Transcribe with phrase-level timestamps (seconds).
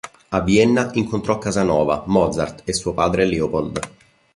[0.29, 3.79] A Vienna incontrò Casanova, Mozart e suo padre Leopold.